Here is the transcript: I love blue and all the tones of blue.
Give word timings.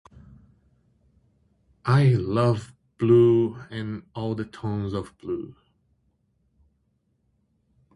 I 1.85 2.05
love 2.17 2.73
blue 2.97 3.57
and 3.69 4.01
all 4.15 4.33
the 4.33 4.45
tones 4.45 4.93
of 4.93 5.15
blue. 5.19 5.55